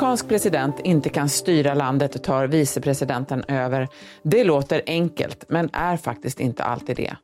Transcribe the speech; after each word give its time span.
En 0.00 0.04
amerikansk 0.04 0.28
president 0.28 0.80
inte 0.84 1.08
kan 1.08 1.28
styra 1.28 1.74
landet 1.74 2.22
tar 2.22 2.46
vicepresidenten 2.46 3.44
över. 3.48 3.88
Det 4.22 4.44
låter 4.44 4.82
enkelt, 4.86 5.44
men 5.48 5.70
är 5.72 5.96
faktiskt 5.96 6.40
inte 6.40 6.64
alltid 6.64 6.96
det. 6.96 7.16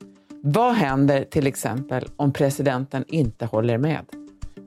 Vad 0.43 0.75
händer 0.75 1.25
till 1.25 1.47
exempel 1.47 2.05
om 2.17 2.33
presidenten 2.33 3.05
inte 3.09 3.47
håller 3.47 3.79
med? 3.79 4.05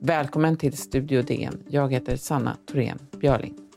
Välkommen 0.01 0.57
till 0.57 0.77
Studio 0.77 1.21
DN. 1.21 1.63
Jag 1.67 1.93
heter 1.93 2.15
Sanna 2.15 2.57
Thorén 2.71 2.99
Björling. 3.19 3.68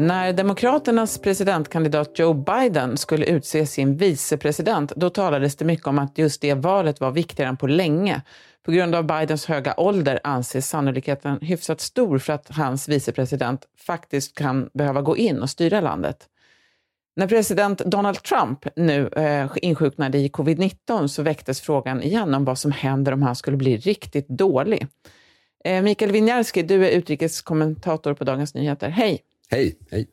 När 0.00 0.32
Demokraternas 0.32 1.18
presidentkandidat 1.18 2.18
Joe 2.18 2.34
Biden 2.34 2.96
skulle 2.96 3.26
utse 3.26 3.66
sin 3.66 3.96
vicepresident, 3.96 4.92
då 4.96 5.10
talades 5.10 5.56
det 5.56 5.64
mycket 5.64 5.86
om 5.86 5.98
att 5.98 6.18
just 6.18 6.40
det 6.40 6.54
valet 6.54 7.00
var 7.00 7.10
viktigare 7.10 7.48
än 7.48 7.56
på 7.56 7.66
länge. 7.66 8.22
På 8.62 8.72
grund 8.72 8.94
av 8.94 9.06
Bidens 9.06 9.46
höga 9.46 9.74
ålder 9.76 10.20
anses 10.24 10.68
sannolikheten 10.68 11.38
hyfsat 11.40 11.80
stor 11.80 12.18
för 12.18 12.32
att 12.32 12.48
hans 12.48 12.88
vicepresident 12.88 13.66
faktiskt 13.86 14.34
kan 14.34 14.70
behöva 14.74 15.02
gå 15.02 15.16
in 15.16 15.42
och 15.42 15.50
styra 15.50 15.80
landet. 15.80 16.26
När 17.16 17.26
president 17.26 17.78
Donald 17.78 18.22
Trump 18.22 18.66
nu 18.76 19.08
eh, 19.08 19.50
insjuknade 19.56 20.18
i 20.18 20.28
covid-19 20.28 21.06
så 21.06 21.22
väcktes 21.22 21.60
frågan 21.60 22.02
igen 22.02 22.34
om 22.34 22.44
vad 22.44 22.58
som 22.58 22.72
händer 22.72 23.12
om 23.12 23.22
han 23.22 23.36
skulle 23.36 23.56
bli 23.56 23.76
riktigt 23.76 24.28
dålig. 24.28 24.86
Eh, 25.64 25.82
Mikael 25.82 26.12
Winjarski, 26.12 26.62
du 26.62 26.86
är 26.86 26.90
utrikeskommentator 26.90 28.14
på 28.14 28.24
Dagens 28.24 28.54
Nyheter. 28.54 28.88
Hej! 28.88 29.22
Hej, 29.50 29.78
hej. 29.90 30.08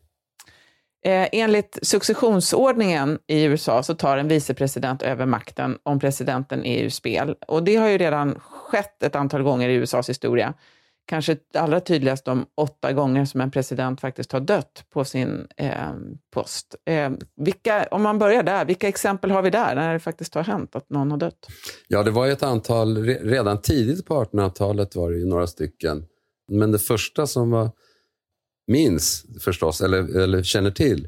Eh, 1.05 1.28
enligt 1.31 1.80
successionsordningen 1.81 3.19
i 3.28 3.44
USA 3.44 3.83
så 3.83 3.95
tar 3.95 4.17
en 4.17 4.27
vicepresident 4.27 5.02
över 5.02 5.25
makten 5.25 5.77
om 5.83 6.00
presidenten 6.00 6.66
är 6.66 6.83
ur 6.83 6.89
spel. 6.89 7.36
Och 7.47 7.64
det 7.64 7.75
har 7.75 7.88
ju 7.88 7.97
redan 7.97 8.39
skett 8.39 9.03
ett 9.03 9.16
antal 9.16 9.44
gånger 9.44 9.69
i 9.69 9.73
USAs 9.73 10.09
historia. 10.09 10.53
Kanske 11.08 11.38
allra 11.53 11.80
tydligast 11.80 12.25
de 12.25 12.45
åtta 12.58 12.94
gånger 12.94 13.25
som 13.25 13.42
en 13.42 13.52
president 13.52 14.02
faktiskt 14.02 14.31
har 14.31 14.39
dött 14.39 14.86
på 14.94 15.05
sin 15.05 15.47
eh, 15.58 15.94
post. 16.33 16.75
Eh, 16.86 17.11
vilka, 17.36 17.88
om 17.92 18.02
man 18.02 18.20
börjar 18.20 18.44
där, 18.44 18.66
vilka 18.66 18.88
exempel 18.88 19.31
har 19.31 19.42
vi 19.42 19.49
där 19.49 19.75
när 19.75 19.94
det 19.94 19.99
faktiskt 19.99 20.36
har 20.36 20.44
hänt 20.44 20.75
att 20.75 20.89
någon 20.89 21.11
har 21.11 21.17
dött? 21.17 21.47
Ja, 21.88 22.03
det 22.03 22.11
var 22.11 22.25
ju 22.25 22.31
ett 22.31 22.44
antal, 22.44 22.97
redan 23.05 23.61
tidigt 23.61 24.05
på 24.05 24.23
1800-talet 24.23 24.95
var 24.95 25.11
det 25.11 25.17
ju 25.17 25.25
några 25.25 25.47
stycken. 25.47 26.05
Men 26.52 26.72
det 26.72 26.80
första 26.80 27.27
som 27.27 27.52
var 27.52 27.72
minns 28.67 29.25
förstås, 29.39 29.81
eller, 29.81 30.17
eller 30.17 30.44
känner 30.44 30.71
till, 30.71 31.08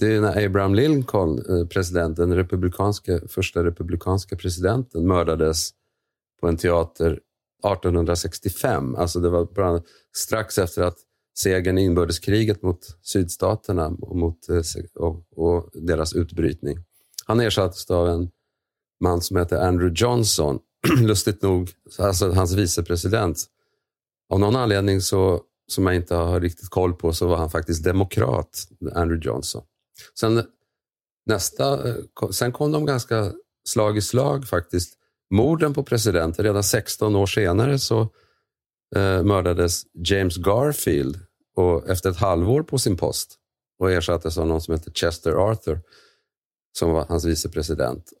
det 0.00 0.06
är 0.06 0.20
när 0.20 0.46
Abraham 0.46 0.74
Lincoln, 0.74 1.38
eh, 1.48 1.66
presidenten, 1.66 2.28
den 2.28 2.38
republikanska, 2.38 3.20
första 3.28 3.64
republikanska 3.64 4.36
presidenten, 4.36 5.06
mördades 5.06 5.70
på 6.40 6.48
en 6.48 6.56
teater 6.56 7.20
1865. 7.64 8.94
Alltså 8.94 9.20
det 9.20 9.28
var 9.28 9.48
bland, 9.54 9.82
strax 10.16 10.58
efter 10.58 10.82
att 10.82 10.98
segern 11.38 11.78
i 11.78 11.84
inbördeskriget 11.84 12.62
mot 12.62 12.78
sydstaterna 13.02 13.86
och, 13.86 14.16
mot, 14.16 14.48
eh, 14.48 14.62
och, 14.94 15.24
och 15.36 15.70
deras 15.72 16.12
utbrytning. 16.12 16.78
Han 17.26 17.40
ersattes 17.40 17.90
av 17.90 18.08
en 18.08 18.30
man 19.00 19.20
som 19.20 19.36
heter 19.36 19.56
Andrew 19.56 20.04
Johnson. 20.04 20.58
Lustigt 21.00 21.42
nog, 21.42 21.70
alltså 21.98 22.30
hans 22.30 22.52
vicepresident. 22.54 23.44
Av 24.28 24.40
någon 24.40 24.56
anledning 24.56 25.00
så 25.00 25.42
som 25.68 25.86
jag 25.86 25.94
inte 25.94 26.14
har 26.14 26.40
riktigt 26.40 26.70
koll 26.70 26.94
på, 26.94 27.12
så 27.12 27.26
var 27.26 27.36
han 27.36 27.50
faktiskt 27.50 27.84
demokrat, 27.84 28.68
Andrew 28.94 29.28
Johnson. 29.28 29.62
Sen, 30.18 30.42
nästa, 31.26 31.88
eh, 31.88 32.30
sen 32.30 32.52
kom 32.52 32.72
de 32.72 32.86
ganska 32.86 33.32
slag 33.64 33.96
i 33.96 34.02
slag 34.02 34.46
faktiskt. 34.48 34.98
Morden 35.30 35.74
på 35.74 35.82
presidenter. 35.82 36.42
Redan 36.42 36.64
16 36.64 37.16
år 37.16 37.26
senare 37.26 37.78
så 37.78 38.00
eh, 38.96 39.22
mördades 39.22 39.82
James 39.94 40.36
Garfield 40.36 41.20
och 41.56 41.88
efter 41.88 42.10
ett 42.10 42.16
halvår 42.16 42.62
på 42.62 42.78
sin 42.78 42.96
post 42.96 43.38
och 43.78 43.92
ersattes 43.92 44.38
av 44.38 44.46
någon 44.46 44.60
som 44.60 44.74
hette 44.74 44.90
Chester 44.90 45.50
Arthur 45.50 45.80
som 46.78 46.90
var 46.90 47.06
hans 47.08 47.24
vicepresident. 47.24 48.12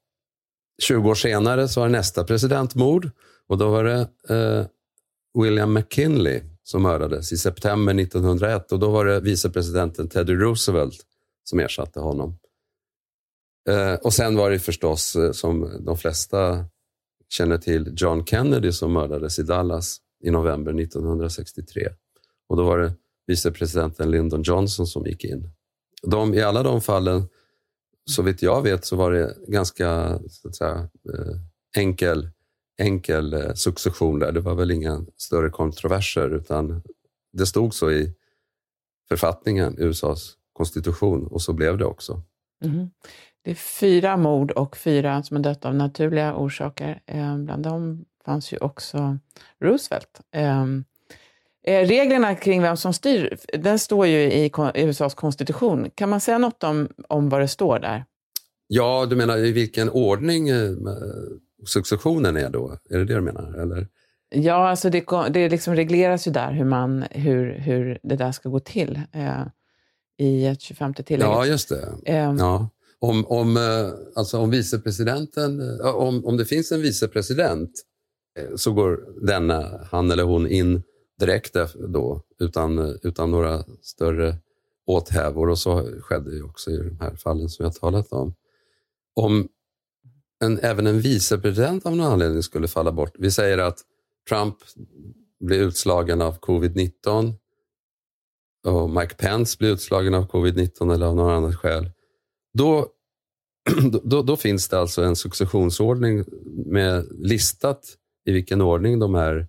20 0.82 1.10
år 1.10 1.14
senare 1.14 1.68
så 1.68 1.80
var 1.80 1.88
nästa 1.88 2.24
presidentmord 2.24 3.10
och 3.48 3.58
då 3.58 3.70
var 3.70 3.84
det 3.84 4.08
eh, 4.28 4.66
William 5.42 5.72
McKinley 5.72 6.42
som 6.64 6.82
mördades 6.82 7.32
i 7.32 7.36
september 7.36 8.00
1901 8.00 8.72
och 8.72 8.78
då 8.78 8.90
var 8.90 9.04
det 9.04 9.20
vicepresidenten 9.20 10.08
Teddy 10.08 10.34
Roosevelt 10.34 11.06
som 11.44 11.60
ersatte 11.60 12.00
honom. 12.00 12.38
Eh, 13.68 13.94
och 13.94 14.12
sen 14.12 14.36
var 14.36 14.50
det 14.50 14.58
förstås, 14.58 15.16
eh, 15.16 15.32
som 15.32 15.84
de 15.84 15.96
flesta 15.96 16.64
känner 17.28 17.58
till, 17.58 17.94
John 17.96 18.26
Kennedy 18.26 18.72
som 18.72 18.92
mördades 18.92 19.38
i 19.38 19.42
Dallas 19.42 19.98
i 20.24 20.30
november 20.30 20.72
1963. 20.72 21.88
Och 22.48 22.56
då 22.56 22.64
var 22.64 22.78
det 22.78 22.92
vicepresidenten 23.26 24.10
Lyndon 24.10 24.42
Johnson 24.42 24.86
som 24.86 25.06
gick 25.06 25.24
in. 25.24 25.50
De, 26.02 26.34
I 26.34 26.42
alla 26.42 26.62
de 26.62 26.80
fallen, 26.80 27.28
så 28.10 28.22
vitt 28.22 28.42
jag 28.42 28.62
vet, 28.62 28.84
så 28.84 28.96
var 28.96 29.12
det 29.12 29.36
ganska 29.48 30.18
så 30.28 30.48
att 30.48 30.56
säga, 30.56 30.88
eh, 31.14 31.36
enkel 31.76 32.30
enkel 32.78 33.32
eh, 33.32 33.54
succession 33.54 34.18
där. 34.18 34.32
Det 34.32 34.40
var 34.40 34.54
väl 34.54 34.70
inga 34.70 35.04
större 35.16 35.50
kontroverser 35.50 36.34
utan 36.34 36.82
det 37.32 37.46
stod 37.46 37.74
så 37.74 37.90
i 37.90 38.12
författningen, 39.08 39.74
USAs 39.78 40.36
konstitution 40.52 41.26
och 41.26 41.42
så 41.42 41.52
blev 41.52 41.78
det 41.78 41.84
också. 41.84 42.22
Mm. 42.64 42.90
Det 43.44 43.50
är 43.50 43.54
fyra 43.54 44.16
mord 44.16 44.50
och 44.50 44.76
fyra 44.76 45.22
som 45.22 45.36
har 45.36 45.44
dött 45.44 45.64
av 45.64 45.74
naturliga 45.74 46.34
orsaker. 46.34 47.02
Eh, 47.06 47.38
bland 47.38 47.62
dem 47.62 48.04
fanns 48.24 48.52
ju 48.52 48.58
också 48.58 49.18
Roosevelt. 49.60 50.20
Eh, 50.30 50.66
reglerna 51.64 52.34
kring 52.34 52.62
vem 52.62 52.76
som 52.76 52.92
styr, 52.92 53.38
den 53.58 53.78
står 53.78 54.06
ju 54.06 54.18
i 54.18 54.50
USAs 54.74 55.14
konstitution. 55.14 55.90
Kan 55.94 56.08
man 56.08 56.20
säga 56.20 56.38
något 56.38 56.64
om, 56.64 56.88
om 57.08 57.28
vad 57.28 57.40
det 57.40 57.48
står 57.48 57.78
där? 57.78 58.04
Ja, 58.66 59.06
du 59.06 59.16
menar 59.16 59.38
i 59.38 59.52
vilken 59.52 59.90
ordning 59.90 60.48
successionen 61.66 62.36
är 62.36 62.50
då? 62.50 62.78
Är 62.90 62.98
det 62.98 63.04
det 63.04 63.14
du 63.14 63.20
menar? 63.20 63.62
Eller? 63.62 63.88
Ja, 64.34 64.68
alltså 64.68 64.90
det, 64.90 65.04
det 65.30 65.48
liksom 65.48 65.74
regleras 65.74 66.26
ju 66.26 66.30
där 66.30 66.52
hur, 66.52 66.64
man, 66.64 67.04
hur, 67.10 67.58
hur 67.58 67.98
det 68.02 68.16
där 68.16 68.32
ska 68.32 68.48
gå 68.48 68.60
till 68.60 69.00
eh, 69.12 69.42
i 70.18 70.46
ett 70.46 70.60
25 70.60 70.94
tillägg. 70.94 71.28
Ja, 71.28 71.46
just 71.46 71.68
det. 71.68 71.94
Eh, 72.04 72.34
ja. 72.38 72.68
Om, 72.98 73.26
om, 73.26 73.56
eh, 73.56 73.92
alltså 74.14 74.38
om 74.38 74.50
vicepresidenten, 74.50 75.80
eh, 75.80 75.86
om, 75.86 76.24
om 76.24 76.36
det 76.36 76.44
finns 76.44 76.72
en 76.72 76.82
vicepresident 76.82 77.70
eh, 78.38 78.56
så 78.56 78.72
går 78.72 79.00
denna, 79.26 79.80
han 79.90 80.10
eller 80.10 80.24
hon 80.24 80.46
in 80.46 80.82
direkt 81.18 81.56
då 81.88 82.22
utan, 82.38 82.98
utan 83.02 83.30
några 83.30 83.64
större 83.82 84.36
åthävor 84.86 85.48
och 85.48 85.58
så 85.58 85.88
skedde 86.00 86.34
ju 86.34 86.42
också 86.42 86.70
i 86.70 86.76
de 86.76 86.98
här 87.00 87.16
fallen 87.16 87.48
som 87.48 87.64
jag 87.64 87.74
talat 87.74 88.12
om. 88.12 88.34
Om 89.14 89.48
en, 90.42 90.58
även 90.62 90.86
en 90.86 91.00
vicepresident 91.00 91.86
av 91.86 91.96
någon 91.96 92.12
anledning 92.12 92.42
skulle 92.42 92.68
falla 92.68 92.92
bort. 92.92 93.12
Vi 93.18 93.30
säger 93.30 93.58
att 93.58 93.78
Trump 94.28 94.56
blir 95.40 95.58
utslagen 95.58 96.22
av 96.22 96.40
covid-19 96.40 97.34
och 98.66 98.90
Mike 98.90 99.14
Pence 99.14 99.56
blir 99.58 99.72
utslagen 99.72 100.14
av 100.14 100.30
covid-19 100.30 100.94
eller 100.94 101.06
av 101.06 101.16
något 101.16 101.30
annat 101.30 101.56
skäl. 101.56 101.90
Då, 102.58 102.88
då, 104.02 104.22
då, 104.22 104.36
finns 104.36 104.68
det 104.68 104.78
alltså 104.78 105.02
en 105.02 105.16
successionsordning 105.16 106.24
med 106.66 107.06
listat 107.10 107.96
i 108.24 108.32
vilken 108.32 108.60
ordning 108.60 108.98
de 108.98 109.14
är 109.14 109.48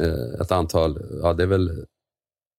eh, 0.00 0.40
ett 0.40 0.52
antal, 0.52 0.98
ja 1.22 1.34
det 1.34 1.42
är 1.42 1.46
väl 1.46 1.86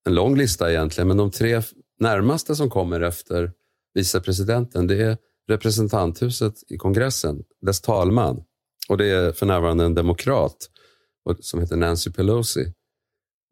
en 0.06 0.16
lång 0.16 0.38
lista 0.38 0.72
egentligen, 0.72 1.08
men 1.08 1.18
de 1.18 1.32
tre 1.32 1.62
närmaste 2.00 2.56
som 2.56 2.70
kommer 2.70 3.02
efter 3.02 3.52
vicepresidenten, 3.94 4.88
det 4.88 5.02
är 5.02 5.18
representanthuset 5.48 6.54
i 6.68 6.78
kongressen, 6.78 7.44
dess 7.62 7.82
talman, 7.82 8.44
och 8.90 8.98
det 8.98 9.06
är 9.06 9.32
för 9.32 9.46
närvarande 9.46 9.86
en 9.86 9.96
demokrat 9.96 10.70
som 11.40 11.60
heter 11.60 11.76
Nancy 11.76 12.12
Pelosi. 12.12 12.74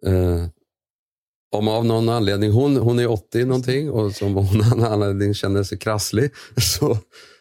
Eh, 0.06 0.46
om 1.52 1.68
av 1.68 1.86
någon 1.86 2.10
anledning, 2.10 2.52
hon, 2.52 2.78
hon 2.78 3.00
är 3.00 3.08
80 3.08 3.46
någonting 3.46 3.92
och 3.92 4.16
som 4.16 4.36
hon 4.36 4.62
av 4.62 4.78
någon 4.78 4.84
anledning 4.92 5.34
känner 5.34 5.64
sig 5.64 5.78
krasslig, 5.78 6.32
så, 6.58 6.98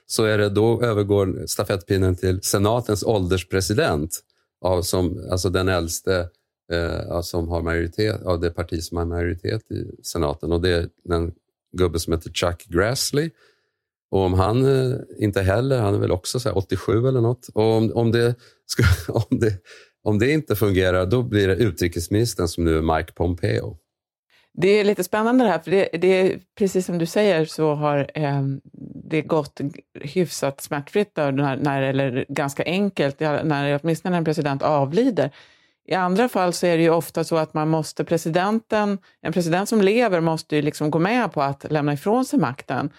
så 0.06 0.24
är 0.24 0.38
det 0.38 0.48
då 0.48 0.82
övergår 0.82 1.46
stafettpinnen 1.46 2.16
till 2.16 2.42
senatens 2.42 3.02
ålderspresident, 3.02 4.20
av 4.64 4.82
som, 4.82 5.28
alltså 5.30 5.50
den 5.50 5.68
äldste 5.68 6.28
eh, 6.72 7.20
som 7.20 7.48
har 7.48 7.62
majoritet, 7.62 8.22
av 8.22 8.40
det 8.40 8.50
parti 8.50 8.82
som 8.82 8.96
har 8.96 9.04
majoritet 9.04 9.70
i 9.70 10.02
senaten. 10.02 10.52
Och 10.52 10.60
det 10.60 10.70
är 10.70 10.88
den 11.04 11.32
gubbe 11.76 11.98
som 11.98 12.12
heter 12.12 12.30
Chuck 12.30 12.64
Grassley 12.64 13.30
och 14.12 14.20
om 14.20 14.34
han 14.34 14.64
eh, 14.64 14.96
inte 15.18 15.42
heller, 15.42 15.80
han 15.80 15.94
är 15.94 15.98
väl 15.98 16.12
också 16.12 16.40
så 16.40 16.52
87 16.52 17.08
eller 17.08 17.20
något, 17.20 17.48
och 17.54 17.64
om, 17.64 17.92
om, 17.94 18.12
det, 18.12 18.34
om, 19.08 19.38
det, 19.38 19.52
om 20.02 20.18
det 20.18 20.30
inte 20.30 20.56
fungerar, 20.56 21.06
då 21.06 21.22
blir 21.22 21.48
det 21.48 21.54
utrikesministern 21.54 22.48
som 22.48 22.64
nu 22.64 22.78
är 22.78 22.96
Mike 22.96 23.12
Pompeo. 23.12 23.76
Det 24.54 24.68
är 24.68 24.84
lite 24.84 25.04
spännande 25.04 25.44
det 25.44 25.50
här, 25.50 25.58
för 25.58 25.70
det, 25.70 25.88
det 25.92 26.06
är 26.06 26.40
precis 26.58 26.86
som 26.86 26.98
du 26.98 27.06
säger 27.06 27.44
så 27.44 27.74
har 27.74 28.10
eh, 28.14 28.42
det 29.04 29.22
gått 29.22 29.60
hyfsat 30.00 30.60
smärtfritt, 30.60 31.14
då, 31.14 31.22
när, 31.22 31.56
när, 31.56 31.82
eller 31.82 32.24
ganska 32.28 32.64
enkelt, 32.64 33.20
när, 33.20 33.80
åtminstone 33.82 34.10
när 34.10 34.18
en 34.18 34.24
president 34.24 34.62
avlider. 34.62 35.30
I 35.86 35.94
andra 35.94 36.28
fall 36.28 36.52
så 36.52 36.66
är 36.66 36.76
det 36.76 36.82
ju 36.82 36.90
ofta 36.90 37.24
så 37.24 37.36
att 37.36 37.54
man 37.54 37.68
måste, 37.68 38.04
presidenten, 38.04 38.98
en 39.20 39.32
president 39.32 39.68
som 39.68 39.82
lever 39.82 40.20
måste 40.20 40.56
ju 40.56 40.62
liksom 40.62 40.90
gå 40.90 40.98
med 40.98 41.32
på 41.32 41.42
att 41.42 41.66
lämna 41.70 41.92
ifrån 41.92 42.24
sig 42.24 42.38
makten. 42.38 42.90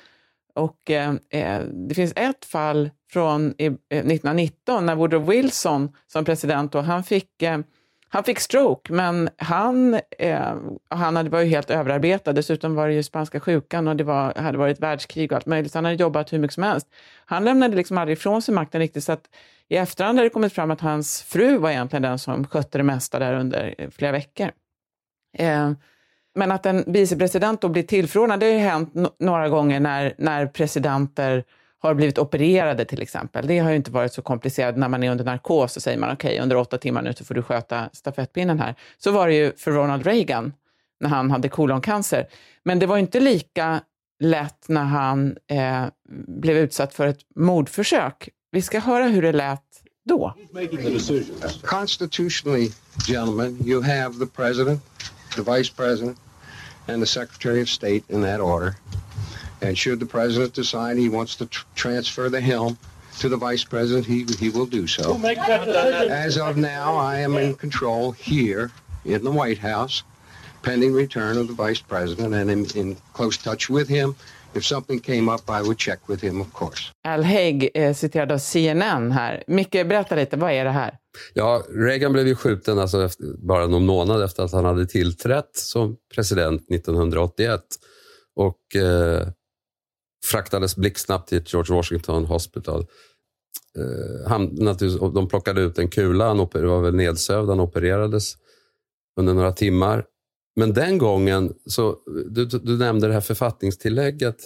Och 0.56 0.92
eh, 0.92 1.14
eh, 1.30 1.62
det 1.64 1.96
finns 1.96 2.14
ett 2.16 2.46
fall 2.46 2.90
från 3.12 3.54
eh, 3.58 3.74
1919 3.74 4.86
när 4.86 4.96
Woodrow 4.96 5.26
Wilson 5.26 5.96
som 6.08 6.26
president, 6.26 6.72
då, 6.72 6.82
han 6.82 7.04
fick 7.04 7.42
eh, 7.42 7.58
han 8.14 8.24
fick 8.24 8.40
stroke, 8.40 8.94
men 8.94 9.30
han, 9.38 10.00
eh, 10.20 10.56
han 10.90 11.30
var 11.30 11.40
ju 11.40 11.50
helt 11.50 11.70
överarbetad. 11.70 12.34
Dessutom 12.34 12.76
var 12.76 12.88
det 12.88 12.94
ju 12.94 13.04
spanska 13.04 13.40
sjukan 13.40 13.88
och 13.88 13.96
det 13.96 14.04
var, 14.04 14.34
hade 14.36 14.58
varit 14.58 14.80
världskrig 14.80 15.32
och 15.32 15.36
allt 15.36 15.46
möjligt. 15.46 15.74
han 15.74 15.86
hade 15.86 15.98
jobbat 15.98 16.34
hur 16.34 16.40
mycket 16.40 16.54
som 16.54 16.64
helst. 16.64 16.88
Han 17.26 17.46
lämnade 17.46 17.76
liksom 17.76 17.98
aldrig 17.98 18.18
ifrån 18.18 18.42
sig 18.42 18.54
makten 18.54 18.82
riktigt. 18.82 19.04
Så 19.04 19.12
att 19.12 19.30
I 19.68 19.76
efterhand 19.76 20.18
har 20.18 20.24
det 20.24 20.30
kommit 20.30 20.54
fram 20.54 20.72
att 20.72 20.82
hans 20.82 21.24
fru 21.24 21.58
var 21.58 21.70
egentligen 21.70 22.04
den 22.04 22.20
som 22.20 22.48
skötte 22.48 22.78
det 22.78 22.84
mesta 22.84 23.20
där 23.20 23.34
under 23.34 23.76
eh, 23.78 23.90
flera 23.90 24.12
veckor. 24.12 24.52
Eh, 25.38 25.72
men 26.36 26.52
att 26.52 26.66
en 26.66 26.84
vicepresident 26.88 27.62
då 27.62 27.70
blir 27.70 27.84
tillförordnad, 27.84 28.40
det 28.40 28.46
har 28.46 28.54
ju 28.54 28.60
hänt 28.60 28.94
några 29.20 29.50
gånger 29.50 29.80
när, 29.80 30.14
när 30.18 30.46
presidenter 30.48 31.44
har 31.80 31.94
blivit 31.94 32.18
opererade 32.18 32.86
till 32.86 33.02
exempel. 33.02 33.48
Det 33.48 33.60
har 33.60 33.70
ju 33.70 33.76
inte 33.76 33.92
varit 33.92 34.14
så 34.14 34.22
komplicerat 34.22 34.78
när 34.78 34.90
man 34.90 35.04
är 35.04 35.12
under 35.12 35.26
narkos 35.26 35.74
så 35.74 35.82
säger 35.82 35.98
man 35.98 36.14
okej, 36.14 36.30
okay, 36.30 36.44
under 36.44 36.56
åtta 36.56 36.78
timmar 36.78 37.02
nu 37.02 37.14
så 37.14 37.26
får 37.26 37.36
du 37.36 37.44
sköta 37.44 37.90
stafettpinnen 37.94 38.60
här. 38.60 38.76
Så 38.98 39.12
var 39.12 39.28
det 39.28 39.34
ju 39.34 39.52
för 39.58 39.72
Ronald 39.72 40.06
Reagan 40.06 40.54
när 41.00 41.10
han 41.10 41.32
hade 41.32 41.50
koloncancer. 41.50 42.28
Men 42.64 42.80
det 42.80 42.86
var 42.86 42.98
inte 42.98 43.20
lika 43.20 43.82
lätt 44.20 44.66
när 44.68 44.84
han 44.84 45.38
eh, 45.48 45.86
blev 46.28 46.58
utsatt 46.58 46.94
för 46.94 47.08
ett 47.08 47.20
mordförsök. 47.36 48.30
Vi 48.52 48.62
ska 48.62 48.80
höra 48.80 49.08
hur 49.08 49.22
det 49.22 49.32
lät 49.32 49.62
då. 50.06 50.34
Constitutionally, 51.64 52.72
gentlemen, 53.08 53.58
you 53.66 53.82
have 53.82 54.20
the 54.20 54.26
president, 54.26 54.82
the 55.36 55.44
vice 55.44 55.70
president 55.70 56.18
and 56.88 57.02
the 57.02 57.08
secretary 57.08 57.62
of 57.62 57.70
state 57.70 58.04
in 58.10 58.22
that 58.22 58.40
order. 58.40 58.76
And 59.62 59.78
should 59.78 60.00
the 60.00 60.06
president 60.06 60.54
decide 60.54 60.98
he 60.98 61.10
wants 61.10 61.36
to 61.38 61.46
tr 61.46 61.66
transfer 61.76 62.30
the 62.30 62.42
helm 62.42 62.78
to 63.20 63.30
the 63.30 63.38
vice 63.38 63.64
president, 63.64 64.06
he, 64.06 64.26
he 64.40 64.50
will 64.50 64.66
do 64.66 64.88
so. 64.88 65.16
As 65.24 66.38
of 66.38 66.58
now, 66.58 66.96
I 66.96 67.20
am 67.20 67.38
in 67.38 67.56
control 67.56 68.12
here 68.12 68.72
in 69.06 69.24
the 69.24 69.32
White 69.32 69.60
House, 69.60 70.04
pending 70.64 70.94
return 70.94 71.38
of 71.38 71.48
the 71.48 71.54
vice 71.54 71.80
president, 71.80 72.34
and 72.34 72.50
in, 72.50 72.66
in 72.76 72.98
close 73.14 73.38
touch 73.38 73.70
with 73.70 73.88
him. 73.88 74.16
If 74.56 74.66
something 74.66 75.00
came 75.00 75.34
up, 75.34 75.42
I 75.50 75.62
would 75.64 75.80
check 75.80 76.10
with 76.10 76.24
him, 76.24 76.42
of 76.42 76.54
course. 76.54 76.92
Al 77.08 77.24
Haig 77.24 77.70
eh, 77.74 77.94
citerad 77.94 78.32
av 78.32 78.38
CNN 78.38 79.12
här. 79.12 79.44
Micke, 79.48 79.72
berätta 79.72 80.16
lite, 80.16 80.38
vad 80.38 80.52
är 80.52 80.66
det 80.66 80.72
här? 80.72 80.98
Ja, 81.34 81.64
Reagan 81.70 82.14
blev 82.14 82.28
ju 82.28 82.36
skjuten 82.36 82.80
alltså 82.80 83.06
efter, 83.06 83.26
bara 83.48 83.68
någon 83.68 83.86
månad 83.86 84.24
efter 84.24 84.44
att 84.44 84.52
han 84.52 84.66
hade 84.66 84.86
tillträtt 84.86 85.50
som 85.54 85.98
president 86.16 86.72
1981. 86.72 87.62
Och 88.36 88.76
eh, 88.76 89.28
fraktades 90.26 90.76
blixtsnabbt 90.76 91.30
till 91.30 91.44
George 91.46 91.76
Washington 91.76 92.26
Hospital. 92.26 92.86
Eh, 93.78 94.30
han, 94.30 94.56
de 95.14 95.28
plockade 95.28 95.62
ut 95.62 95.78
en 95.78 95.88
kula, 95.88 96.28
han 96.28 96.40
oper, 96.40 96.64
var 96.64 96.82
väl 96.82 96.96
nedsövd, 96.96 97.50
han 97.50 97.60
opererades 97.60 98.34
under 99.20 99.34
några 99.34 99.52
timmar. 99.52 100.06
Men 100.56 100.74
den 100.74 100.98
gången, 100.98 101.54
så, 101.66 101.98
du, 102.30 102.46
du 102.46 102.78
nämnde 102.78 103.08
det 103.08 103.14
här 103.14 103.22
författningstillägget 103.22 104.38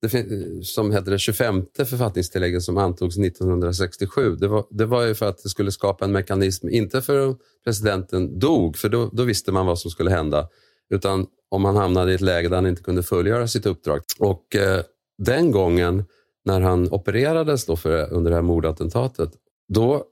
det, 0.00 0.64
som 0.64 0.90
hette 0.90 1.10
det 1.10 1.18
25 1.18 1.64
författningstillägget 1.78 2.62
som 2.62 2.78
antogs 2.78 3.18
1967. 3.18 4.36
Det 4.36 4.48
var, 4.48 4.66
det 4.70 4.86
var 4.86 5.02
ju 5.02 5.14
för 5.14 5.28
att 5.28 5.42
det 5.42 5.48
skulle 5.48 5.72
skapa 5.72 6.04
en 6.04 6.12
mekanism, 6.12 6.68
inte 6.68 7.02
för 7.02 7.30
att 7.30 7.38
presidenten 7.64 8.38
dog, 8.38 8.76
för 8.76 8.88
då, 8.88 9.10
då 9.12 9.22
visste 9.22 9.52
man 9.52 9.66
vad 9.66 9.78
som 9.78 9.90
skulle 9.90 10.10
hända, 10.10 10.48
utan 10.94 11.26
om 11.50 11.64
han 11.64 11.76
hamnade 11.76 12.12
i 12.12 12.14
ett 12.14 12.20
läge 12.20 12.48
där 12.48 12.56
han 12.56 12.66
inte 12.66 12.82
kunde 12.82 13.02
fullgöra 13.02 13.48
sitt 13.48 13.66
uppdrag. 13.66 14.00
Och 14.18 14.56
eh, 14.56 14.82
den 15.22 15.50
gången 15.50 16.04
när 16.44 16.60
han 16.60 16.92
opererades 16.92 17.66
då 17.66 17.76
för, 17.76 18.12
under 18.12 18.30
det 18.30 18.36
här 18.36 18.42
mordattentatet, 18.42 19.30
då 19.68 20.04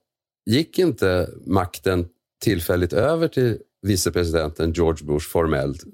gick 0.51 0.79
inte 0.79 1.31
makten 1.47 2.09
tillfälligt 2.45 2.93
över 2.93 3.29
till 3.29 3.59
vicepresidenten 3.83 4.73
George 4.73 5.07
Bush 5.07 5.29
formellt. 5.29 5.85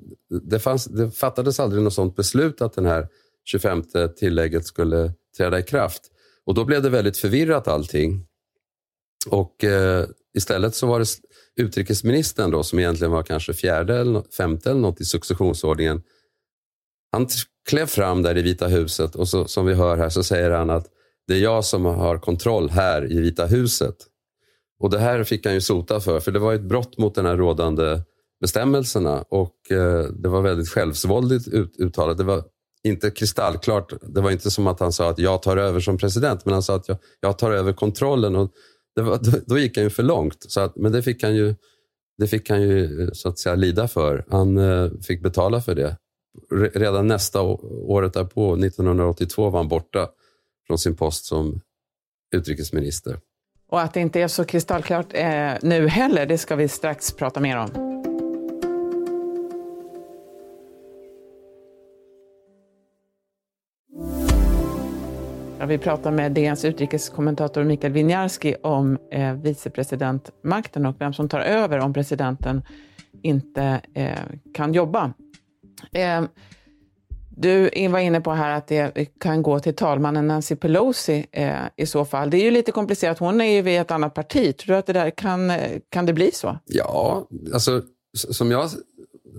Det, 0.42 0.58
fanns, 0.58 0.84
det 0.84 1.10
fattades 1.10 1.60
aldrig 1.60 1.82
något 1.82 1.94
sådant 1.94 2.16
beslut 2.16 2.62
att 2.62 2.72
det 2.72 2.88
här 2.88 3.08
25 3.44 3.82
tillägget 4.16 4.66
skulle 4.66 5.12
träda 5.36 5.58
i 5.58 5.62
kraft. 5.62 6.02
Och 6.46 6.54
då 6.54 6.64
blev 6.64 6.82
det 6.82 6.90
väldigt 6.90 7.16
förvirrat 7.16 7.68
allting. 7.68 8.26
Och 9.28 9.64
eh, 9.64 10.06
istället 10.34 10.74
så 10.74 10.86
var 10.86 10.98
det 10.98 11.06
utrikesministern 11.56 12.50
då, 12.50 12.62
som 12.62 12.78
egentligen 12.78 13.10
var 13.10 13.22
kanske 13.22 13.54
fjärde 13.54 13.98
eller 13.98 14.22
femte 14.36 14.70
eller 14.70 14.80
något 14.80 15.00
i 15.00 15.04
successionsordningen. 15.04 16.02
Han 17.12 17.28
klev 17.68 17.86
fram 17.86 18.22
där 18.22 18.38
i 18.38 18.42
Vita 18.42 18.66
huset 18.66 19.14
och 19.14 19.28
så, 19.28 19.44
som 19.44 19.66
vi 19.66 19.74
hör 19.74 19.96
här 19.96 20.08
så 20.08 20.24
säger 20.24 20.50
han 20.50 20.70
att 20.70 20.86
det 21.26 21.34
är 21.34 21.38
jag 21.38 21.64
som 21.64 21.84
har 21.84 22.18
kontroll 22.18 22.70
här 22.70 23.12
i 23.12 23.20
Vita 23.20 23.46
huset. 23.46 23.96
Och 24.82 24.90
det 24.90 24.98
här 24.98 25.24
fick 25.24 25.46
han 25.46 25.54
ju 25.54 25.60
sota 25.60 26.00
för, 26.00 26.20
för 26.20 26.32
det 26.32 26.38
var 26.38 26.54
ett 26.54 26.62
brott 26.62 26.98
mot 26.98 27.14
den 27.14 27.26
här 27.26 27.36
rådande 27.36 28.00
bestämmelserna 28.40 29.22
och 29.22 29.70
eh, 29.70 30.04
det 30.04 30.28
var 30.28 30.42
väldigt 30.42 30.68
självsvåldigt 30.68 31.48
ut, 31.48 31.76
uttalat. 31.78 32.18
Det 32.18 32.24
var 32.24 32.44
inte 32.84 33.10
kristallklart. 33.10 33.92
Det 34.02 34.20
var 34.20 34.30
inte 34.30 34.50
som 34.50 34.66
att 34.66 34.80
han 34.80 34.92
sa 34.92 35.10
att 35.10 35.18
jag 35.18 35.42
tar 35.42 35.56
över 35.56 35.80
som 35.80 35.98
president, 35.98 36.44
men 36.44 36.52
han 36.52 36.62
sa 36.62 36.76
att 36.76 36.88
jag, 36.88 36.98
jag 37.20 37.38
tar 37.38 37.50
över 37.50 37.72
kontrollen. 37.72 38.36
Och 38.36 38.50
det 38.96 39.02
var, 39.02 39.18
då, 39.22 39.38
då 39.46 39.58
gick 39.58 39.76
han 39.76 39.84
ju 39.84 39.90
för 39.90 40.02
långt. 40.02 40.36
Så 40.48 40.60
att, 40.60 40.76
men 40.76 40.92
det 40.92 41.02
fick 41.02 41.22
han 41.22 41.36
ju, 41.36 41.54
det 42.18 42.26
fick 42.26 42.50
han 42.50 42.62
ju 42.62 43.02
eh, 43.02 43.08
så 43.12 43.28
att 43.28 43.38
säga 43.38 43.54
lida 43.54 43.88
för. 43.88 44.24
Han 44.30 44.58
eh, 44.58 44.90
fick 45.02 45.22
betala 45.22 45.60
för 45.60 45.74
det 45.74 45.96
redan 46.74 47.06
nästa 47.06 47.42
året 47.42 48.12
därpå, 48.12 48.54
1982, 48.54 49.50
var 49.50 49.58
han 49.58 49.68
borta 49.68 50.08
från 50.66 50.78
sin 50.78 50.96
post 50.96 51.24
som 51.24 51.60
utrikesminister. 52.34 53.18
Och 53.72 53.80
att 53.80 53.94
det 53.94 54.00
inte 54.00 54.20
är 54.20 54.28
så 54.28 54.44
kristallklart 54.44 55.06
eh, 55.14 55.52
nu 55.62 55.88
heller, 55.88 56.26
det 56.26 56.38
ska 56.38 56.56
vi 56.56 56.68
strax 56.68 57.12
prata 57.12 57.40
mer 57.40 57.56
om. 57.56 57.70
Vi 65.66 65.78
pratar 65.78 66.10
med 66.10 66.32
DNs 66.32 66.64
utrikeskommentator 66.64 67.64
Mikael 67.64 67.92
Winiarski 67.92 68.54
om 68.62 68.98
eh, 69.10 69.32
vicepresidentmakten 69.32 70.86
och 70.86 70.96
vem 70.98 71.12
som 71.12 71.28
tar 71.28 71.40
över 71.40 71.78
om 71.78 71.92
presidenten 71.92 72.62
inte 73.22 73.80
eh, 73.94 74.18
kan 74.54 74.72
jobba. 74.72 75.12
Eh, 75.92 76.22
du 77.36 77.88
var 77.88 77.98
inne 77.98 78.20
på 78.20 78.32
här 78.32 78.56
att 78.56 78.66
det 78.66 79.20
kan 79.20 79.42
gå 79.42 79.60
till 79.60 79.74
talmannen 79.74 80.26
Nancy 80.26 80.56
Pelosi 80.56 81.26
eh, 81.32 81.56
i 81.76 81.86
så 81.86 82.04
fall. 82.04 82.30
Det 82.30 82.36
är 82.36 82.44
ju 82.44 82.50
lite 82.50 82.72
komplicerat. 82.72 83.18
Hon 83.18 83.40
är 83.40 83.52
ju 83.52 83.62
vid 83.62 83.80
ett 83.80 83.90
annat 83.90 84.14
parti. 84.14 84.56
Tror 84.56 84.74
du 84.74 84.78
att 84.78 84.86
det 84.86 84.92
där 84.92 85.10
kan, 85.10 85.50
eh, 85.50 85.80
kan 85.88 86.06
det 86.06 86.12
bli 86.12 86.32
så? 86.32 86.58
Ja, 86.66 87.28
alltså 87.54 87.82
som 88.12 88.50
jag, 88.50 88.70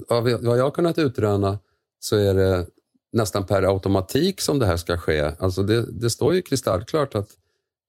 av 0.10 0.24
vad 0.24 0.58
jag 0.58 0.64
har 0.64 0.72
kunnat 0.72 0.98
utröna 0.98 1.60
så 2.00 2.16
är 2.16 2.34
det 2.34 2.68
nästan 3.14 3.46
per 3.46 3.64
automatik 3.64 4.42
som 4.42 4.60
det 4.60 4.66
här 4.66 4.78
ska 4.78 4.98
ske. 4.98 5.32
Alltså 5.40 5.64
det, 5.64 5.86
det 5.92 6.10
står 6.10 6.34
ju 6.34 6.42
kristallklart 6.42 7.16
att 7.16 7.30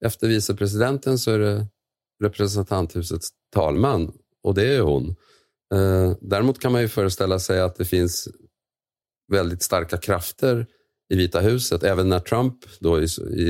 efter 0.05 0.27
vicepresidenten 0.27 1.19
så 1.19 1.31
är 1.31 1.39
det 1.39 1.67
representanthusets 2.23 3.29
talman 3.53 4.11
och 4.43 4.53
det 4.53 4.75
är 4.75 4.81
hon. 4.81 5.15
Eh, 5.73 6.11
däremot 6.21 6.59
kan 6.59 6.71
man 6.71 6.81
ju 6.81 6.87
föreställa 6.87 7.39
sig 7.39 7.61
att 7.61 7.75
det 7.75 7.85
finns 7.85 8.27
väldigt 9.27 9.63
starka 9.63 9.97
krafter 9.97 10.65
i 11.09 11.15
Vita 11.15 11.39
huset, 11.39 11.83
även 11.83 12.09
när 12.09 12.19
Trump 12.19 12.57
då 12.79 13.01
i, 13.01 13.07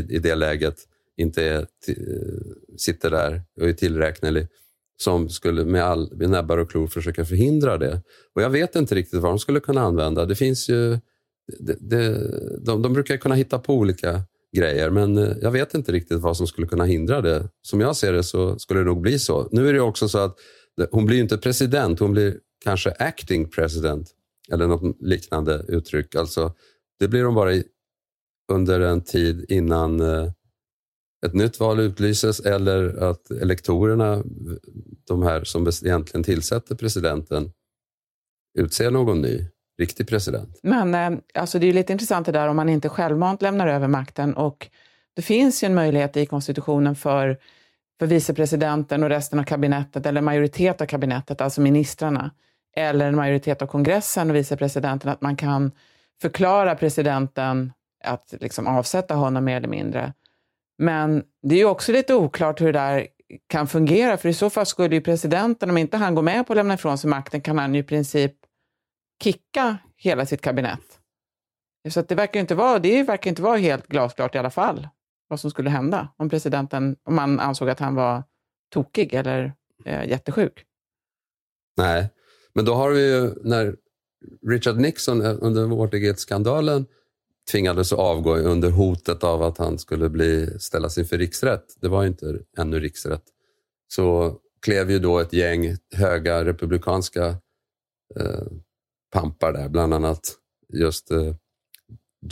i, 0.10 0.20
det 0.20 0.36
läget 0.36 0.76
inte 1.18 1.44
är, 1.44 1.60
eh, 1.88 1.96
sitter 2.78 3.12
där 3.12 3.42
och 3.62 3.68
är 3.68 3.74
tillräknelig, 3.74 4.48
som 4.98 5.30
skulle 5.30 5.66
med, 5.66 5.84
all, 5.84 6.16
med 6.16 6.30
näbbar 6.30 6.58
och 6.58 6.72
klor 6.72 6.88
försöka 6.88 7.26
förhindra 7.26 7.78
det. 7.78 8.02
Och 8.36 8.42
Jag 8.42 8.50
vet 8.50 8.76
inte 8.76 8.96
riktigt 8.96 9.22
vad 9.22 9.32
de 9.32 9.40
skulle 9.40 9.60
kunna 9.60 9.82
använda. 9.82 10.26
Det 10.26 10.36
finns 10.36 10.70
ju, 10.70 11.00
det, 11.60 11.78
det, 11.80 12.30
de, 12.66 12.82
de 12.82 12.94
brukar 12.94 13.18
kunna 13.18 13.36
hitta 13.36 13.60
på 13.60 13.74
olika 13.74 14.22
grejer, 14.56 14.90
men 14.90 15.18
eh, 15.18 15.38
jag 15.42 15.52
vet 15.52 15.74
inte 15.74 15.92
riktigt 15.92 16.20
vad 16.20 16.38
som 16.38 16.48
skulle 16.48 16.68
kunna 16.68 16.86
hindra 16.86 17.22
det. 17.22 17.50
Som 17.62 17.82
jag 17.82 17.96
ser 17.96 18.14
det 18.14 18.24
så 18.24 18.60
skulle 18.60 18.80
det 18.80 18.86
nog 18.86 19.02
bli 19.02 19.20
så. 19.20 19.48
Nu 19.52 19.70
är 19.70 19.74
det 19.74 19.82
också 19.82 20.10
så 20.10 20.18
att 20.18 20.38
hon 20.92 21.06
blir 21.06 21.20
inte 21.20 21.38
president, 21.38 22.00
hon 22.00 22.12
blir 22.12 22.38
kanske 22.64 22.92
acting 22.92 23.50
president 23.50 24.15
eller 24.52 24.68
något 24.68 25.02
liknande 25.02 25.66
uttryck. 25.68 26.16
Alltså, 26.16 26.54
det 27.00 27.08
blir 27.08 27.24
de 27.24 27.36
bara 27.36 27.54
i, 27.54 27.64
under 28.52 28.80
en 28.80 29.02
tid 29.02 29.46
innan 29.50 30.00
eh, 30.00 30.32
ett 31.26 31.34
nytt 31.34 31.60
val 31.60 31.80
utlyses 31.80 32.40
eller 32.40 33.04
att 33.04 33.32
elektorerna, 33.32 34.24
de 35.08 35.24
här 35.24 35.44
som 35.44 35.68
egentligen 35.86 36.24
tillsätter 36.24 36.76
presidenten, 36.76 37.52
utser 38.60 38.92
någon 38.92 39.22
ny. 39.22 39.48
riktig 39.80 40.08
president. 40.08 40.60
Men 40.64 40.96
eh, 40.96 41.20
alltså 41.34 41.60
det 41.60 41.68
är 41.68 41.74
lite 41.74 41.94
intressant 41.94 42.26
det 42.26 42.32
där 42.32 42.48
om 42.48 42.56
man 42.56 42.70
inte 42.70 42.90
självmant 42.90 43.42
lämnar 43.42 43.68
över 43.68 43.88
makten 43.88 44.34
och 44.34 44.70
det 45.16 45.22
finns 45.22 45.64
ju 45.64 45.66
en 45.66 45.76
möjlighet 45.76 46.18
i 46.18 46.26
konstitutionen 46.26 46.96
för, 46.96 47.38
för 48.00 48.08
vicepresidenten 48.08 49.04
och 49.04 49.10
resten 49.10 49.40
av 49.40 49.44
kabinettet, 49.44 50.06
eller 50.06 50.22
majoritet 50.22 50.82
av 50.82 50.86
kabinettet, 50.86 51.42
alltså 51.42 51.62
ministrarna, 51.62 52.32
eller 52.76 53.08
en 53.08 53.16
majoritet 53.16 53.62
av 53.62 53.68
kongressen 53.68 54.30
och 54.30 54.36
vicepresidenten, 54.36 55.12
att 55.12 55.22
man 55.22 55.36
kan 55.36 55.72
förklara 56.22 56.76
presidenten 56.76 57.74
att 58.04 58.34
liksom 58.40 58.68
avsätta 58.68 59.16
honom 59.16 59.46
mer 59.46 59.58
eller 59.58 59.68
mindre. 59.68 60.14
Men 60.78 61.24
det 61.44 61.56
är 61.56 61.60
ju 61.60 61.66
också 61.66 61.92
lite 61.92 62.16
oklart 62.16 62.62
hur 62.62 62.74
det 62.74 62.80
där 62.80 63.08
kan 63.48 63.68
fungera, 63.68 64.18
för 64.18 64.30
i 64.30 64.34
så 64.34 64.50
fall 64.50 64.66
skulle 64.66 64.96
ju 64.96 65.02
presidenten, 65.02 65.70
om 65.70 65.78
inte 65.78 65.98
han 65.98 66.16
går 66.16 66.22
med 66.22 66.48
på 66.48 66.54
att 66.54 66.58
lämna 66.58 66.74
ifrån 66.74 66.98
sig 66.98 67.10
makten, 67.10 67.42
kan 67.42 67.58
han 67.58 67.74
ju 67.74 67.80
i 67.80 67.84
princip 67.84 68.34
kicka 69.24 69.78
hela 69.98 70.26
sitt 70.26 70.42
kabinett. 70.42 71.00
Så 71.90 72.00
att 72.00 72.08
det 72.08 72.16
verkar 72.16 72.40
inte 72.40 72.56
vara, 72.56 72.80
det 72.80 73.04
verkar 73.04 73.30
inte 73.30 73.42
vara 73.42 73.58
helt 73.58 73.88
glasklart 73.88 74.36
i 74.36 74.38
alla 74.38 74.50
fall 74.50 74.88
vad 75.28 75.40
som 75.40 75.52
skulle 75.52 75.70
hända 75.70 76.08
om 76.18 76.30
presidenten, 76.30 76.96
om 77.04 77.16
man 77.16 77.40
ansåg 77.40 77.70
att 77.70 77.80
han 77.80 77.96
var 77.96 78.24
tokig 78.74 79.14
eller 79.14 79.54
eh, 79.86 80.10
jättesjuk. 80.10 80.66
Nej, 81.78 82.10
men 82.56 82.66
då 82.66 82.74
har 82.74 82.92
vi 82.92 83.12
ju 83.12 83.34
när 83.44 83.76
Richard 84.48 84.78
Nixon 84.78 85.22
eh, 85.22 85.38
under 85.42 85.66
Watergate-skandalen 85.66 86.86
tvingades 87.52 87.94
avgå 87.94 88.36
under 88.38 88.70
hotet 88.70 89.24
av 89.24 89.44
att 89.44 89.58
han 89.58 89.78
skulle 89.78 90.10
bli, 90.10 90.60
ställas 90.60 90.98
inför 90.98 91.18
riksrätt. 91.18 91.66
Det 91.82 91.88
var 91.88 92.02
ju 92.02 92.08
inte 92.08 92.40
ännu 92.58 92.80
riksrätt. 92.80 93.24
Så 93.88 94.38
klev 94.66 94.92
ju 94.92 95.00
då 95.00 95.20
ett 95.20 95.34
gäng 95.34 95.78
höga 95.96 96.46
republikanska 96.46 97.26
eh, 98.20 98.46
pampar 99.14 99.54
där, 99.54 99.70
bland 99.70 99.94
annat 99.94 100.20
just 100.74 101.12
eh, 101.12 101.36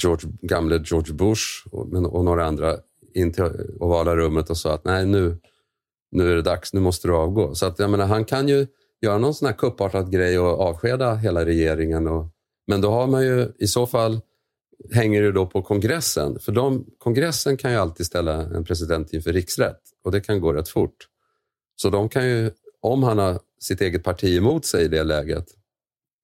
George, 0.01 0.31
gamle 0.41 0.83
George 0.85 1.13
Bush 1.13 1.67
och, 1.71 1.93
och 1.93 2.25
några 2.25 2.45
andra 2.45 2.77
in 3.13 3.33
till 3.33 3.43
ovala 3.79 4.15
rummet 4.15 4.49
och 4.49 4.57
sa 4.57 4.73
att 4.73 4.85
nej 4.85 5.05
nu, 5.05 5.37
nu 6.11 6.31
är 6.31 6.35
det 6.35 6.41
dags, 6.41 6.73
nu 6.73 6.79
måste 6.79 7.07
du 7.07 7.13
avgå. 7.13 7.55
Så 7.55 7.65
att, 7.65 7.79
jag 7.79 7.89
menar, 7.89 8.05
han 8.05 8.25
kan 8.25 8.47
ju 8.47 8.67
göra 9.03 9.17
någon 9.17 9.33
sån 9.33 9.45
här 9.45 9.55
kuppartad 9.55 10.11
grej 10.11 10.39
och 10.39 10.59
avskeda 10.59 11.15
hela 11.15 11.45
regeringen. 11.45 12.07
Och, 12.07 12.27
men 12.67 12.81
då 12.81 12.91
har 12.91 13.07
man 13.07 13.23
ju 13.23 13.47
i 13.57 13.67
så 13.67 13.87
fall 13.87 14.21
hänger 14.91 15.21
det 15.21 15.31
då 15.31 15.45
på 15.45 15.61
kongressen. 15.61 16.39
För 16.39 16.51
de, 16.51 16.85
kongressen 16.97 17.57
kan 17.57 17.71
ju 17.71 17.77
alltid 17.77 18.05
ställa 18.05 18.33
en 18.33 18.63
president 18.63 19.13
inför 19.13 19.33
riksrätt 19.33 19.81
och 20.03 20.11
det 20.11 20.21
kan 20.21 20.41
gå 20.41 20.53
rätt 20.53 20.69
fort. 20.69 21.07
Så 21.75 21.89
de 21.89 22.09
kan 22.09 22.29
ju, 22.29 22.51
om 22.81 23.03
han 23.03 23.17
har 23.17 23.39
sitt 23.59 23.81
eget 23.81 24.03
parti 24.03 24.37
emot 24.37 24.65
sig 24.65 24.85
i 24.85 24.87
det 24.87 25.03
läget 25.03 25.45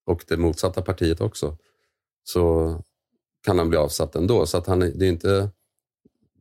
och 0.06 0.26
det 0.28 0.38
motsatta 0.38 0.82
partiet 0.82 1.22
också, 1.22 1.58
så 2.24 2.76
kan 3.46 3.58
han 3.58 3.70
bli 3.70 3.78
avsatt 3.78 4.16
ändå. 4.16 4.46
Så 4.46 4.58
att 4.58 4.68
han, 4.68 4.80
det 4.80 5.06
är 5.06 5.10
inte, 5.10 5.50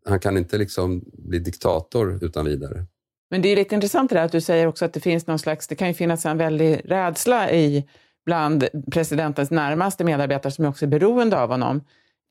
han 0.04 0.20
kan 0.20 0.36
inte 0.36 0.58
liksom 0.58 1.04
bli 1.12 1.38
diktator 1.38 2.18
utan 2.22 2.46
vidare. 2.46 2.86
Men 3.30 3.42
det 3.42 3.48
är 3.48 3.56
lite 3.56 3.74
intressant 3.74 4.10
det 4.10 4.16
där 4.16 4.24
att 4.24 4.32
du 4.32 4.40
säger 4.40 4.66
också 4.66 4.84
att 4.84 4.92
det 4.92 5.00
finns 5.00 5.26
någon 5.26 5.38
slags, 5.38 5.66
det 5.66 5.74
kan 5.74 5.88
ju 5.88 5.94
finnas 5.94 6.26
en 6.26 6.38
väldig 6.38 6.80
rädsla 6.84 7.52
i 7.52 7.88
bland 8.26 8.68
presidentens 8.92 9.50
närmaste 9.50 10.04
medarbetare 10.04 10.52
som 10.52 10.64
också 10.64 10.84
är 10.84 10.88
beroende 10.88 11.40
av 11.40 11.50
honom. 11.50 11.84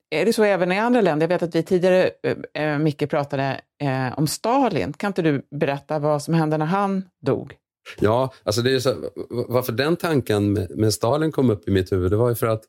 Är 0.10 0.26
det 0.26 0.34
så 0.34 0.44
även 0.44 0.72
i 0.72 0.80
andra 0.80 1.02
länder? 1.02 1.24
Jag 1.24 1.30
vet 1.30 1.44
att 1.44 1.56
vi 1.56 1.64
tidigare, 1.64 2.10
eh, 2.24 2.64
eh 2.64 2.80
Micke, 2.80 3.10
pratade 3.10 3.62
eh, 3.82 4.20
om 4.20 4.28
Stalin. 4.28 4.94
Kan 4.94 5.08
inte 5.08 5.22
du 5.22 5.42
berätta 5.52 6.00
vad 6.00 6.24
som 6.24 6.34
hände 6.34 6.58
när 6.58 6.66
han 6.66 7.04
dog? 7.22 7.54
Ja, 8.00 8.34
alltså 8.44 8.62
det 8.62 8.76
är 8.76 8.80
så, 8.80 8.96
varför 9.30 9.74
den 9.74 9.96
tanken 9.96 10.54
med, 10.54 10.78
med 10.78 10.94
Stalin 10.94 11.32
kom 11.32 11.50
upp 11.50 11.68
i 11.68 11.72
mitt 11.72 11.92
huvud, 11.92 12.12
det 12.12 12.18
var 12.18 12.30
ju 12.30 12.36
för 12.36 12.48
att 12.48 12.64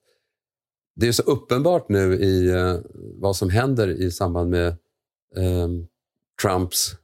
det 0.97 1.09
är 1.09 1.13
så 1.13 1.23
uppenbart 1.23 1.89
nu 1.89 2.15
i 2.15 2.51
eh, 2.51 2.77
vad 3.21 3.37
som 3.37 3.51
händer 3.51 3.89
i 3.89 4.11
samband 4.11 4.51
med 4.51 4.67
eh, 5.37 5.69
Trumps 6.43 6.95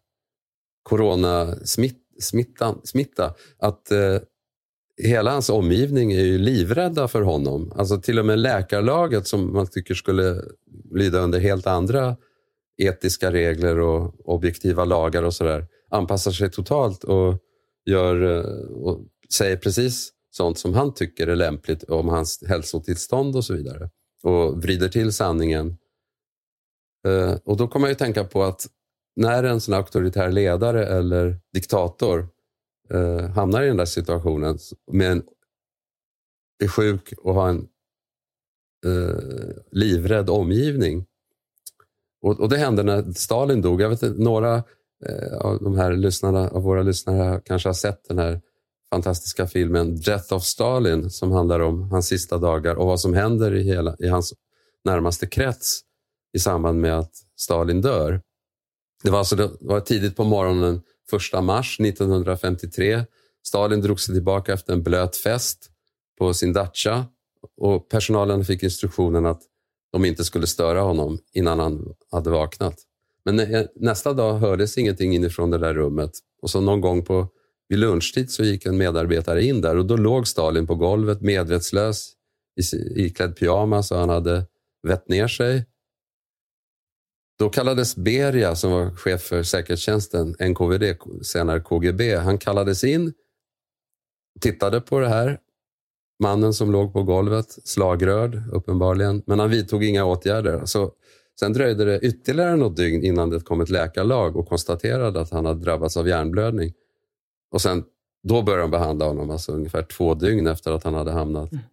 coronasmitta, 0.84 3.34
att 3.58 3.90
eh, 3.90 4.18
hela 5.02 5.30
hans 5.30 5.50
omgivning 5.50 6.12
är 6.12 6.24
ju 6.24 6.38
livrädda 6.38 7.08
för 7.08 7.22
honom. 7.22 7.72
Alltså 7.76 8.00
till 8.00 8.18
och 8.18 8.26
med 8.26 8.38
läkarlaget 8.38 9.26
som 9.26 9.52
man 9.52 9.66
tycker 9.66 9.94
skulle 9.94 10.42
lyda 10.90 11.18
under 11.18 11.40
helt 11.40 11.66
andra 11.66 12.16
etiska 12.76 13.32
regler 13.32 13.78
och 13.78 14.28
objektiva 14.28 14.84
lagar 14.84 15.22
och 15.22 15.34
sådär 15.34 15.66
anpassar 15.90 16.30
sig 16.30 16.50
totalt 16.50 17.04
och, 17.04 17.38
gör, 17.86 18.22
eh, 18.22 18.70
och 18.70 19.00
säger 19.34 19.56
precis 19.56 20.10
sånt 20.30 20.58
som 20.58 20.74
han 20.74 20.94
tycker 20.94 21.26
är 21.26 21.36
lämpligt 21.36 21.82
om 21.82 22.08
hans 22.08 22.44
hälsotillstånd 22.48 23.36
och 23.36 23.44
så 23.44 23.54
vidare 23.54 23.90
och 24.22 24.62
vrider 24.62 24.88
till 24.88 25.12
sanningen. 25.12 25.76
Eh, 27.06 27.34
och 27.44 27.56
då 27.56 27.68
kommer 27.68 27.86
jag 27.86 27.92
ju 27.92 27.98
tänka 27.98 28.24
på 28.24 28.42
att 28.42 28.66
när 29.16 29.44
en 29.44 29.60
sån 29.60 29.74
auktoritär 29.74 30.32
ledare 30.32 30.86
eller 30.86 31.40
diktator 31.52 32.28
eh, 32.90 33.28
hamnar 33.30 33.62
i 33.62 33.66
den 33.66 33.76
där 33.76 33.84
situationen 33.84 34.58
med 34.92 35.12
en, 35.12 35.22
är 36.64 36.68
sjuk 36.68 37.14
och 37.18 37.34
har 37.34 37.48
en 37.48 37.68
eh, 38.86 39.56
livrädd 39.70 40.30
omgivning. 40.30 41.06
Och, 42.22 42.40
och, 42.40 42.48
det 42.48 42.56
hände 42.56 42.82
när 42.82 43.12
Stalin 43.12 43.62
dog. 43.62 43.80
Jag 43.80 43.88
vet 43.88 44.02
inte, 44.02 44.22
några 44.22 44.54
eh, 45.06 45.36
av, 45.40 45.62
de 45.62 45.76
här 45.76 45.92
lyssnarna, 45.92 46.48
av 46.48 46.62
våra 46.62 46.82
lyssnare 46.82 47.40
kanske 47.44 47.68
har 47.68 47.74
sett 47.74 48.08
den 48.08 48.18
här 48.18 48.40
fantastiska 48.90 49.46
filmen 49.46 50.00
Death 50.00 50.34
of 50.34 50.42
Stalin 50.42 51.10
som 51.10 51.32
handlar 51.32 51.60
om 51.60 51.82
hans 51.82 52.06
sista 52.06 52.38
dagar 52.38 52.74
och 52.74 52.86
vad 52.86 53.00
som 53.00 53.14
händer 53.14 53.54
i, 53.54 53.62
hela, 53.62 53.96
i 53.98 54.08
hans 54.08 54.34
närmaste 54.84 55.26
krets 55.26 55.80
i 56.32 56.38
samband 56.38 56.80
med 56.80 56.98
att 56.98 57.12
Stalin 57.36 57.80
dör. 57.80 58.20
Det 59.04 59.10
var, 59.10 59.18
alltså, 59.18 59.36
det 59.36 59.50
var 59.60 59.80
tidigt 59.80 60.16
på 60.16 60.24
morgonen 60.24 60.82
1 61.34 61.44
mars 61.44 61.80
1953. 61.80 63.04
Stalin 63.46 63.80
drog 63.80 64.00
sig 64.00 64.14
tillbaka 64.14 64.52
efter 64.52 64.72
en 64.72 64.82
blöt 64.82 65.16
fest 65.16 65.70
på 66.18 66.34
sin 66.34 66.52
dacha 66.52 67.06
och 67.56 67.88
personalen 67.88 68.44
fick 68.44 68.62
instruktionen 68.62 69.26
att 69.26 69.42
de 69.92 70.04
inte 70.04 70.24
skulle 70.24 70.46
störa 70.46 70.80
honom 70.80 71.18
innan 71.32 71.58
han 71.58 71.94
hade 72.10 72.30
vaknat. 72.30 72.74
Men 73.24 73.66
nästa 73.74 74.12
dag 74.12 74.34
hördes 74.34 74.78
ingenting 74.78 75.14
inifrån 75.14 75.50
det 75.50 75.58
där 75.58 75.74
rummet 75.74 76.10
och 76.42 76.50
så 76.50 76.60
någon 76.60 76.80
gång 76.80 77.04
på 77.04 77.28
vid 77.68 77.78
lunchtid 77.78 78.30
så 78.30 78.44
gick 78.44 78.66
en 78.66 78.76
medarbetare 78.76 79.44
in 79.44 79.60
där 79.60 79.76
och 79.76 79.86
då 79.86 79.96
låg 79.96 80.28
Stalin 80.28 80.66
på 80.66 80.74
golvet 80.74 81.20
medvetslös 81.20 82.12
iklädd 82.96 83.36
pyjamas 83.36 83.90
och 83.90 83.98
han 83.98 84.08
hade 84.08 84.46
vett 84.82 85.08
ner 85.08 85.28
sig 85.28 85.64
då 87.38 87.48
kallades 87.48 87.96
Beria, 87.96 88.54
som 88.54 88.72
var 88.72 88.90
chef 88.90 89.22
för 89.22 89.42
säkerhetstjänsten, 89.42 90.36
NKVD, 90.40 90.96
senare 91.22 91.60
KGB, 91.60 92.16
han 92.16 92.38
kallades 92.38 92.84
in, 92.84 93.12
tittade 94.40 94.80
på 94.80 94.98
det 94.98 95.08
här. 95.08 95.38
Mannen 96.22 96.54
som 96.54 96.72
låg 96.72 96.92
på 96.92 97.02
golvet, 97.02 97.58
slagrörd 97.64 98.42
uppenbarligen, 98.52 99.22
men 99.26 99.38
han 99.38 99.50
vidtog 99.50 99.84
inga 99.84 100.04
åtgärder. 100.04 100.64
Så, 100.64 100.92
sen 101.40 101.52
dröjde 101.52 101.84
det 101.84 102.00
ytterligare 102.00 102.56
något 102.56 102.76
dygn 102.76 103.02
innan 103.02 103.30
det 103.30 103.40
kom 103.40 103.60
ett 103.60 103.70
läkarlag 103.70 104.36
och 104.36 104.48
konstaterade 104.48 105.20
att 105.20 105.30
han 105.30 105.46
hade 105.46 105.60
drabbats 105.60 105.96
av 105.96 106.08
hjärnblödning. 106.08 106.72
Och 107.50 107.60
sen, 107.60 107.84
då 108.22 108.42
började 108.42 108.62
de 108.62 108.70
behandla 108.70 109.06
honom, 109.06 109.30
alltså 109.30 109.52
ungefär 109.52 109.82
två 109.82 110.14
dygn 110.14 110.46
efter 110.46 110.72
att 110.72 110.84
han 110.84 110.94
hade 110.94 111.12
hamnat 111.12 111.52
mm. 111.52 111.64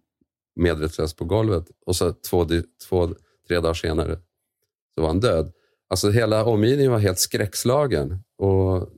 medvetslös 0.56 1.14
på 1.14 1.24
golvet. 1.24 1.64
Och 1.86 1.96
så 1.96 2.12
två, 2.12 2.46
två, 2.88 3.14
tre 3.48 3.60
dagar 3.60 3.74
senare 3.74 4.18
så 4.94 5.02
var 5.02 5.08
han 5.08 5.20
död. 5.20 5.52
Alltså 5.90 6.10
hela 6.10 6.44
omgivningen 6.44 6.92
var 6.92 6.98
helt 6.98 7.18
skräckslagen. 7.18 8.22
Och 8.38 8.88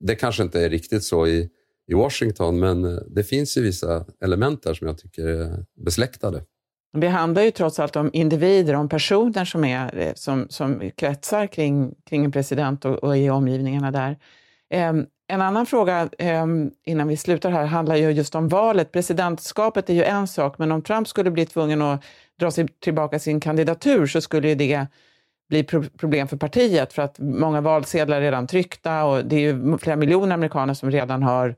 det 0.00 0.14
kanske 0.14 0.42
inte 0.42 0.64
är 0.64 0.70
riktigt 0.70 1.04
så 1.04 1.26
i, 1.26 1.48
i 1.90 1.94
Washington, 1.94 2.60
men 2.60 2.84
eh, 2.84 3.00
det 3.08 3.24
finns 3.24 3.56
ju 3.56 3.62
vissa 3.62 4.04
element 4.24 4.62
där 4.62 4.74
som 4.74 4.86
jag 4.86 4.98
tycker 4.98 5.26
är 5.26 5.64
besläktade. 5.84 6.42
Det 6.92 7.08
handlar 7.08 7.42
ju 7.42 7.50
trots 7.50 7.78
allt 7.78 7.96
om 7.96 8.10
individer, 8.12 8.74
om 8.74 8.88
personer 8.88 9.44
som, 9.44 9.64
är, 9.64 9.98
eh, 9.98 10.12
som, 10.14 10.46
som 10.50 10.90
kretsar 10.96 11.46
kring, 11.46 11.94
kring 12.08 12.24
en 12.24 12.32
president 12.32 12.84
och, 12.84 12.94
och 12.94 13.18
i 13.18 13.30
omgivningarna 13.30 13.90
där. 13.90 14.18
Um, 14.90 15.06
en 15.28 15.40
annan 15.40 15.66
fråga 15.66 16.08
um, 16.42 16.70
innan 16.86 17.08
vi 17.08 17.16
slutar 17.16 17.50
här 17.50 17.66
handlar 17.66 17.96
ju 17.96 18.10
just 18.10 18.34
om 18.34 18.48
valet. 18.48 18.92
Presidentskapet 18.92 19.90
är 19.90 19.94
ju 19.94 20.04
en 20.04 20.26
sak, 20.26 20.58
men 20.58 20.72
om 20.72 20.82
Trump 20.82 21.08
skulle 21.08 21.30
bli 21.30 21.46
tvungen 21.46 21.82
att 21.82 22.04
dra 22.40 22.50
sig 22.50 22.68
tillbaka 22.68 23.18
sin 23.18 23.40
kandidatur 23.40 24.06
så 24.06 24.20
skulle 24.20 24.48
ju 24.48 24.54
det 24.54 24.86
bli 25.50 25.64
problem 25.98 26.28
för 26.28 26.36
partiet 26.36 26.92
för 26.92 27.02
att 27.02 27.18
många 27.18 27.60
valsedlar 27.60 28.16
är 28.16 28.20
redan 28.20 28.46
tryckta 28.46 29.04
och 29.04 29.24
det 29.24 29.36
är 29.36 29.40
ju 29.40 29.78
flera 29.78 29.96
miljoner 29.96 30.34
amerikaner 30.34 30.74
som 30.74 30.90
redan 30.90 31.22
har 31.22 31.56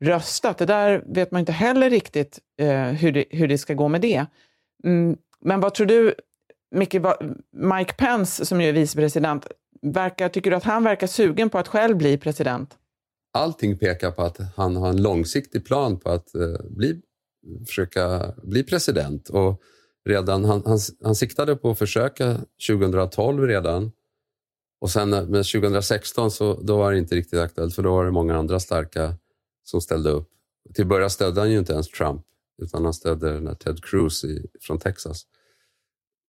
röstat. 0.00 0.58
Det 0.58 0.66
där 0.66 1.04
vet 1.06 1.30
man 1.30 1.40
inte 1.40 1.52
heller 1.52 1.90
riktigt 1.90 2.38
eh, 2.58 2.82
hur, 2.82 3.12
det, 3.12 3.24
hur 3.30 3.48
det 3.48 3.58
ska 3.58 3.74
gå 3.74 3.88
med 3.88 4.00
det. 4.00 4.26
Mm, 4.84 5.16
men 5.40 5.60
vad 5.60 5.74
tror 5.74 5.86
du, 5.86 6.14
Micke, 6.74 6.94
Mike 7.52 7.92
Pence 7.92 8.46
som 8.46 8.60
ju 8.60 8.68
är 8.68 8.72
vicepresident, 8.72 9.46
verkar, 9.82 10.28
tycker 10.28 10.50
du 10.50 10.56
att 10.56 10.64
han 10.64 10.84
verkar 10.84 11.06
sugen 11.06 11.50
på 11.50 11.58
att 11.58 11.68
själv 11.68 11.96
bli 11.96 12.18
president? 12.18 12.76
Allting 13.32 13.78
pekar 13.78 14.10
på 14.10 14.22
att 14.22 14.38
han 14.56 14.76
har 14.76 14.88
en 14.88 15.02
långsiktig 15.02 15.66
plan 15.66 15.98
på 15.98 16.10
att 16.10 16.34
eh, 16.34 16.40
bli 16.70 17.00
försöka 17.66 18.32
bli 18.42 18.62
president. 18.62 19.28
Och 19.28 19.62
redan, 20.08 20.44
han, 20.44 20.62
han, 20.66 20.78
han 21.02 21.14
siktade 21.14 21.56
på 21.56 21.70
att 21.70 21.78
försöka 21.78 22.36
2012 22.68 23.46
redan. 23.46 23.92
Och 24.80 24.90
sen 24.90 25.12
eh, 25.12 25.26
med 25.26 25.46
2016 25.46 26.30
så 26.30 26.60
då 26.62 26.76
var 26.76 26.92
det 26.92 26.98
inte 26.98 27.14
riktigt 27.14 27.40
aktuellt 27.40 27.74
för 27.74 27.82
då 27.82 27.90
var 27.90 28.04
det 28.04 28.10
många 28.10 28.36
andra 28.36 28.60
starka 28.60 29.14
som 29.64 29.80
ställde 29.80 30.10
upp. 30.10 30.28
Till 30.74 30.86
början 30.86 31.10
stödde 31.10 31.40
han 31.40 31.50
ju 31.50 31.58
inte 31.58 31.72
ens 31.72 31.88
Trump 31.88 32.22
utan 32.62 32.84
han 32.84 32.94
stödde 32.94 33.40
den 33.40 33.56
Ted 33.56 33.84
Cruz 33.84 34.24
i, 34.24 34.46
från 34.60 34.78
Texas. 34.78 35.26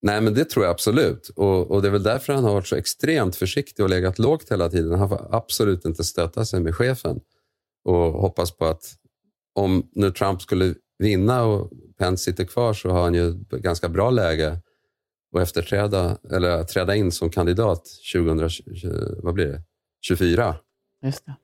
Nej, 0.02 0.22
men 0.22 0.34
det 0.34 0.46
tror 0.46 0.66
jag 0.66 0.72
absolut. 0.72 1.30
Och, 1.30 1.72
och, 1.72 1.82
det 1.82 1.88
är 1.88 1.92
väl 1.92 2.04
därför 2.04 2.34
han 2.34 2.44
har 2.44 2.54
varit 2.54 2.68
så 2.68 2.76
extremt 2.76 3.36
försiktig 3.36 3.84
och 3.84 3.90
legat 3.90 4.20
lågt 4.20 4.52
hela 4.52 4.70
tiden. 4.70 5.00
Han 5.00 5.10
får 5.10 5.36
absolut 5.36 5.86
inte 5.86 6.04
stöta 6.04 6.46
sig 6.46 6.60
med 6.60 6.76
chefen 6.76 7.20
och 7.84 7.96
hoppas 7.96 8.52
på 8.52 8.66
att 8.66 8.96
om 9.56 9.90
nu 9.92 10.12
Trump 10.12 10.42
skulle 10.42 10.76
vinna 11.02 11.44
och 11.44 11.72
Pence 12.00 12.24
sitter 12.24 12.44
kvar 12.44 12.74
så 12.74 12.90
har 12.90 13.04
han 13.04 13.14
ju 13.14 13.30
ett 13.30 13.50
ganska 13.50 13.90
bra 13.90 14.10
läge 14.10 14.58
att 15.36 15.42
efterträda, 15.42 16.18
eller 16.32 16.64
träda 16.64 16.96
in 16.96 17.12
som 17.12 17.30
kandidat 17.30 17.84
2024. 18.14 18.92
vad 19.24 19.34
blir 19.34 19.46
det? 19.46 19.62
24. 20.02 20.56
Just 21.04 21.26
det. 21.26 21.36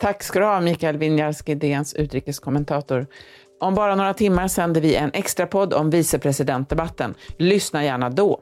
Tack 0.00 0.22
ska 0.22 0.38
du 0.38 0.44
ha, 0.44 0.60
Mikael 0.60 0.96
Winjarski, 0.96 1.54
DNs 1.54 1.94
utrikeskommentator. 1.94 3.06
Om 3.60 3.74
bara 3.74 3.94
några 3.94 4.14
timmar 4.14 4.48
sänder 4.48 4.80
vi 4.80 4.94
en 4.94 5.10
extra 5.12 5.46
podd 5.46 5.74
om 5.74 5.90
vicepresidentdebatten. 5.90 7.14
Lyssna 7.38 7.84
gärna 7.84 8.10
då. 8.10 8.40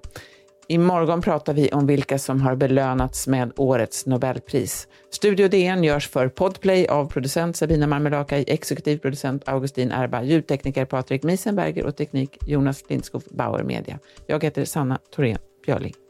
Imorgon 0.68 1.22
pratar 1.22 1.54
vi 1.54 1.68
om 1.68 1.86
vilka 1.86 2.18
som 2.18 2.40
har 2.40 2.54
belönats 2.54 3.26
med 3.26 3.52
årets 3.56 4.06
Nobelpris. 4.06 4.88
Studio 5.10 5.48
DN 5.48 5.84
görs 5.84 6.08
för 6.08 6.28
Podplay 6.28 6.86
av 6.86 7.10
producent 7.10 7.56
Sabina 7.56 7.86
Marmelakai, 7.86 8.44
exekutiv 8.46 8.98
producent 8.98 9.48
Augustin 9.48 9.92
Erba, 9.92 10.22
ljudtekniker 10.22 10.84
Patrik 10.84 11.22
Miesenberger 11.22 11.84
och 11.86 11.96
teknik 11.96 12.38
Jonas 12.46 12.84
Lindskog 12.88 13.22
Bauer 13.30 13.62
Media. 13.62 13.98
Jag 14.26 14.44
heter 14.44 14.64
Sanna 14.64 14.98
Thorén 15.14 15.38
Björling. 15.66 16.05